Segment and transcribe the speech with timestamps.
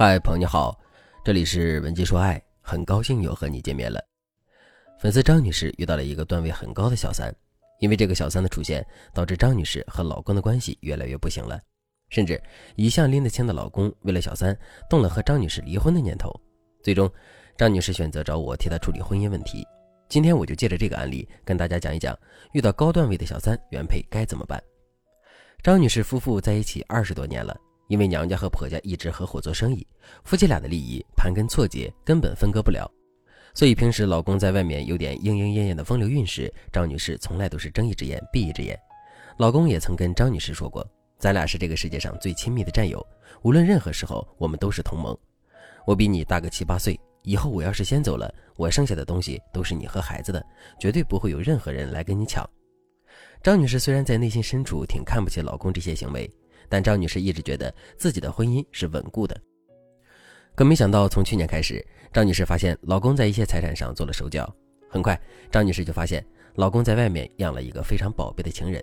[0.00, 0.78] 嗨，朋友你好，
[1.24, 4.00] 这里是文姬说爱，很高兴又和你见面了。
[5.00, 7.34] 粉丝张女士遇到了一个段位很高的小三，
[7.80, 11.60] 因为这个小三的出现，导致张女士和老公的关系越来越不行了，
[12.10, 12.40] 甚至
[12.76, 14.56] 一向拎得清的老公为了小三，
[14.88, 16.32] 动了和张女士离婚的念头。
[16.80, 17.10] 最终，
[17.56, 19.66] 张女士选择找我替她处理婚姻问题。
[20.08, 22.16] 今天我就借着这个案例跟大家讲一讲，
[22.52, 24.62] 遇到高段位的小三原配该怎么办。
[25.60, 27.58] 张女士夫妇在一起二十多年了。
[27.88, 29.86] 因为娘家和婆家一直合伙做生意，
[30.22, 32.88] 夫妻俩的利益盘根错节，根本分割不了。
[33.54, 38.78] 所以平时老公在外面有点莺莺燕燕的风流韵事，张女士从来都是睁一只眼闭一只眼。
[39.38, 40.86] 老公也曾跟张女士说过
[41.18, 43.04] ：“咱俩是这个世界上最亲密的战友，
[43.42, 45.16] 无论任何时候，我们都是同盟。
[45.86, 50.44] 我比你大个七八岁，以后我要是先走了，我剩下的东西都是你和孩子的，
[50.78, 52.48] 绝对不会有任何人来跟你抢。”
[53.42, 56.30] 张女士虽然在内心深处挺看不起老公这些行为。
[56.68, 59.40] 但张女士一直觉得自己的婚姻是稳固的，
[60.54, 64.52] 可没想到从去年开始，张女士发现老公在一些财产上做了手脚。
[64.90, 65.20] 很快，
[65.50, 68.82] 张女士就发现老公在外面养了一个非常宝贝的情人，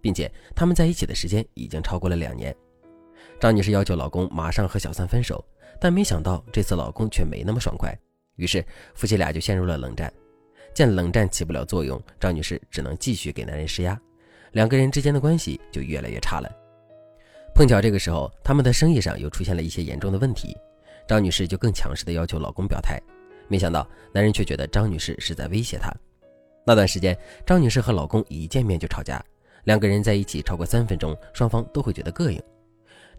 [0.00, 2.54] 并且他们在一起的时间已经超过了两年。
[3.40, 5.44] 张女士要求老公马上和小三分手，
[5.80, 7.96] 但没想到这次老公却没那么爽快，
[8.36, 10.12] 于是夫妻俩就陷入了冷战。
[10.74, 13.98] 见冷战起不了作用，张女士只能继续给男人施压，
[14.52, 16.65] 两个人之间的关系就越来越差了。
[17.56, 20.54] 碰巧这个时候，他们的生意上又出现了一些严重的问题，
[21.08, 23.00] 张女士就更强势的要求老公表态。
[23.48, 25.90] 没想到男人却觉得张女士是在威胁他。
[26.66, 29.24] 那段时间，张女士和老公一见面就吵架，
[29.64, 32.38] 两个人在一起超过三分钟，双方都会觉得膈应。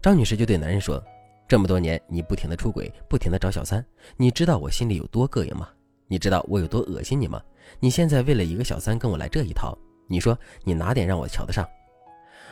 [0.00, 1.02] 张女士就对男人说
[1.48, 3.84] ：“这么多年你不停的出轨，不停的找小三，
[4.16, 5.68] 你知道我心里有多膈应吗？
[6.06, 7.42] 你知道我有多恶心你吗？
[7.80, 11.68] 你现在为了一个小三跟我来这一套，你说你哪点让我瞧得上？”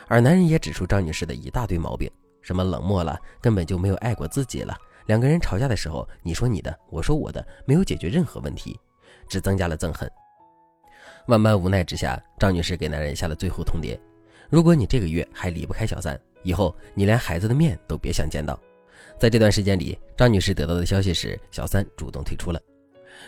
[0.07, 2.09] 而男人也指出张女士的一大堆毛病，
[2.41, 4.75] 什么冷漠了，根本就没有爱过自己了。
[5.05, 8.79] 两个人吵架的时候，你说你的，我说我的，没有解决任何问题，
[9.27, 10.09] 只增加了憎恨。
[11.27, 13.99] 万般无奈之下，张女士给男人下了最后通牒：
[14.49, 18.57] 如果你这个月还离不开小三，以后你连孩子的面都别想见到。
[19.19, 22.61] 在这段时间里，张女士得到的消息是小三主动退出了。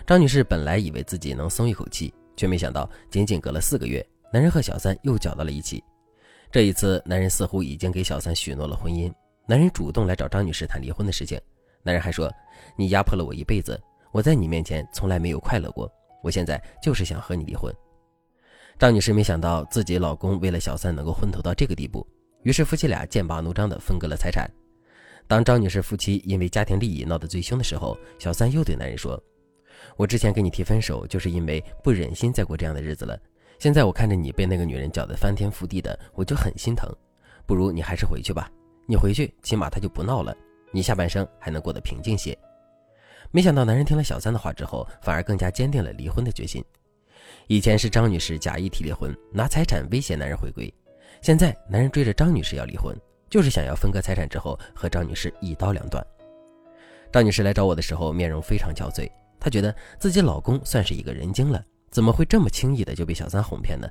[0.06, 5.84] 张女士本来以为自己能松一口气，却没想到仅仅隔了四个月，男人和小三又搅到了一起。
[6.52, 9.14] 这一次，男人似乎已经给小三许诺了婚姻。
[9.48, 11.40] 男人主动来找张女士谈离婚的事情。
[11.84, 12.32] 男人还说
[12.76, 13.80] ：“你压迫了我一辈子，
[14.12, 15.88] 我在你面前从来没有快乐过。
[16.24, 17.72] 我现在就是想和你离婚。”
[18.80, 22.06] 张女士没想到自己老公为了小三能够昏头到这个地步，
[22.42, 24.50] 于是夫妻俩剑拔弩张地分割了财产。
[25.28, 29.22] 当张女士夫妻因为家庭利益闹得最凶的时候，小三又对男人说
[29.98, 33.16] ：“我之前跟你提分手，就是因为不忍心再过这样的日子了。”
[33.60, 36.90] 现在我看着你被那个女人搅得翻天覆地的，我就很心疼。
[37.46, 38.50] 不如你还是回去吧，
[38.88, 40.34] 你回去起码他就不闹了，
[40.72, 42.38] 你下半生还能过得平静些。
[43.32, 46.64] 没想到男人听了小三的话之后，反而更加坚定了离婚的决心。
[47.48, 50.74] 以前是张女士假意提离婚，拿财产威胁男人回归，
[51.22, 52.96] 现在男人追着张女士要离婚，
[53.30, 56.02] 就是想要分割财产之后和张女士一刀两断。
[57.12, 61.62] 张女士来找我的时候，面容非常憔悴，她觉得自己老公算是一个人精了。
[61.92, 63.88] 怎么会这么轻易的就被小三哄骗呢？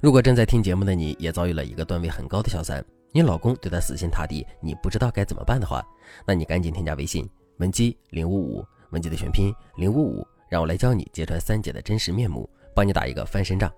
[0.00, 5.84] 如果正在听节目的你也遭遇了一个段位很高的小三，你老公对他死心塌地，你不知道该怎么办的话，
[6.26, 7.28] 那你赶紧添加微信
[7.58, 13.72] 文姬零五五，文姬的全拼零五五，让我来教你揭穿三姐的真实面目，帮你打一个翻身仗。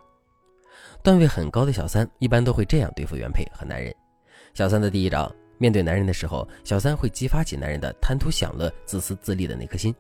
[1.03, 3.95] 段位很高的小三一般都会这样对付原配和男人。
[4.55, 9.95] 小三的第一招，面对男人的时候，小三会激发起男人的贪图享乐、自私自利的那颗心。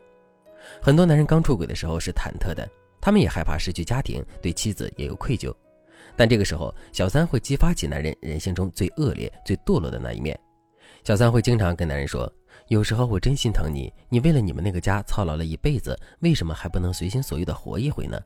[0.80, 2.66] 很多男人刚出轨的时候是忐忑的。
[3.04, 5.54] 他们也害怕失去家庭，对妻子也有愧疚，
[6.16, 10.34] 但这个时候，小三会激发起男人人性中最恶劣、最堕落的那一面。
[11.04, 12.32] 小三会经常跟男人说
[12.68, 18.18] ：“有时候我真心疼你，你为了你们那个家操劳了一辈子，为什么还不能随心所欲的活一回呢？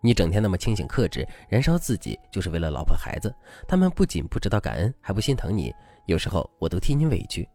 [0.00, 3.32] 你整天那么清醒克制，燃烧自己，就是为了老婆孩子。
[3.68, 5.72] 他们不仅不知道感恩，还不心疼你。
[6.06, 7.48] 有时候我都替你委屈。”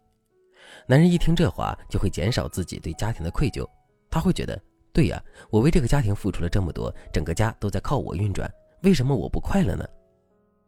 [0.88, 3.68] 男人一听这话，就会减少自己对家庭的愧疚，
[4.10, 4.58] 他会觉得。
[5.00, 9.88] 对呀，我为这个家庭付出了这么多，整个家都在靠我运转，为什么我不快乐呢？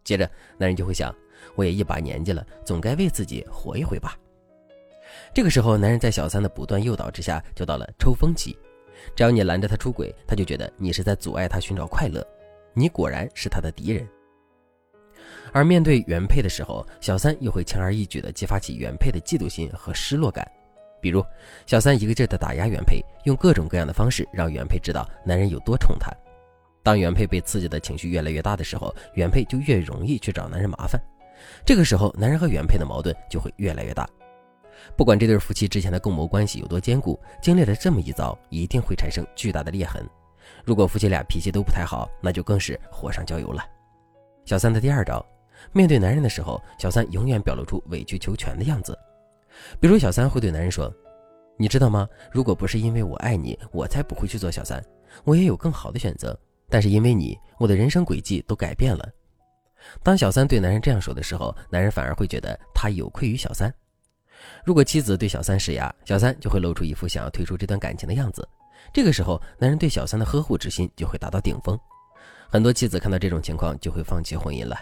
[0.05, 0.23] 接着，
[0.57, 1.13] 男人就会想，
[1.53, 4.17] 我也一把年纪了，总该为自己活一回吧。
[5.33, 8.57] 这个时候，男人在小三的不断诱导之下，就到了抽风期。
[9.17, 12.25] 只要你拦着他出轨，他就觉得你是在阻碍他寻找快乐，
[12.73, 14.07] 你果然是他的敌人。
[15.51, 20.49] 而面对原配的时候，小三又会轻而易举地激发起原配的嫉妒心和失落感。
[21.01, 21.25] 比如，
[21.65, 26.11] 小三一个劲儿的打压原配，用各种各样的方式让原配知道男人有多宠她。
[26.83, 31.01] 当原配被刺激的情绪越来越大的时候，原配就越容易去找男人麻烦。
[31.65, 34.07] 这个时候，男人和原配的矛盾就会越来越大。
[34.95, 40.03] 不管这对夫妻之前的共谋关系有多坚固，经历了这么一遭，一定会产生巨大的裂痕。
[40.65, 43.63] 如果夫妻俩脾气都不太好，那就更是火上浇油了。
[44.43, 45.23] 小三的第二招，
[45.71, 48.97] 面对男人的时候，小三永远表露出委曲求全的样子。
[49.79, 50.93] 比如，小三会对男人说
[51.57, 52.07] ：“你知道吗？
[52.31, 54.83] 如果不是因为我爱你，我才不会去做小三。
[55.23, 56.37] 我也有更好的选择，
[56.69, 59.07] 但是因为你，我的人生轨迹都改变了。”
[60.03, 63.73] 当小三对男人这样说的时候，男人反而会觉得他有愧于小三。
[64.63, 68.47] 如果妻子对小三施压，小三就会露出一副想要退出这段感情的样子。
[68.93, 71.79] 这个时候，男人对小三的呵护之心就会达到顶峰。
[72.49, 74.75] 很多妻子看到这种情况就会放弃婚姻了。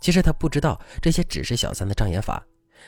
[0.00, 2.44] 其实他不知道，这些只是小三的障眼法。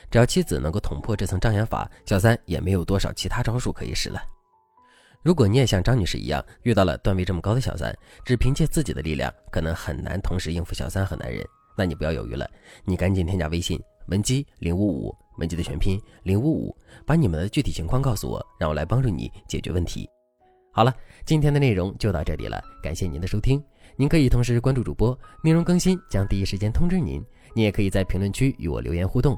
[0.09, 4.21] 只要妻子能够捅破这层障眼法，小三也没有多少其他招数可以使了。
[5.21, 7.95] 如果你也像张女士一样遇到了段位这么高的小三，
[8.25, 11.45] 只凭借自己的力量可能很难同时应付小三和男人，
[11.77, 12.49] 那你不要犹豫了，
[12.83, 20.09] 你赶紧添加微信文姬零五五，文姬的全拼零五五，把你们的具体情况告诉我，让我来帮助你解决问题。
[20.73, 20.93] 好了，
[21.25, 23.63] 今天的内容就到这里了，感谢您的收听。
[23.95, 27.23] 您可以同时关注主播，内容更新将第一时间通知您。
[27.53, 29.37] 您也可以在评论区与我留言互动，